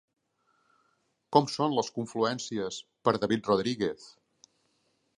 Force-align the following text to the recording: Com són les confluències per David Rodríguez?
Com 1.37 1.51
són 1.57 1.77
les 1.81 1.93
confluències 1.99 2.81
per 3.07 3.17
David 3.23 3.53
Rodríguez? 3.55 4.13